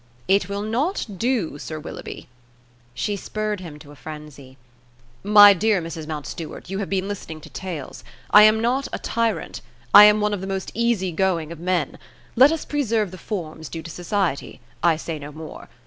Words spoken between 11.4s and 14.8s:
of men. Let us preserve the forms due to society: